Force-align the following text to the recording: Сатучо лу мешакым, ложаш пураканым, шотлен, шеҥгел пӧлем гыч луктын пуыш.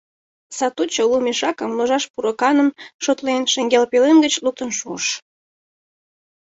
Сатучо 0.57 1.03
лу 1.09 1.17
мешакым, 1.25 1.71
ложаш 1.77 2.03
пураканым, 2.13 2.69
шотлен, 3.03 3.41
шеҥгел 3.53 3.83
пӧлем 3.91 4.17
гыч 4.25 4.33
луктын 4.43 4.69
пуыш. 4.79 5.05